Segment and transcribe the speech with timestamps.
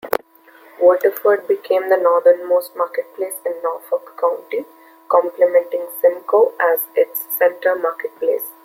[0.79, 4.65] Waterford became the northernmost marketplace in Norfolk County;
[5.07, 8.47] complementing Simcoe as its center marketplace.